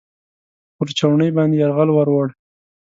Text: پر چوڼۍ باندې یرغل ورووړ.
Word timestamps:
پر 0.75 0.87
چوڼۍ 0.97 1.29
باندې 1.37 1.55
یرغل 1.61 1.89
ورووړ. 1.93 2.27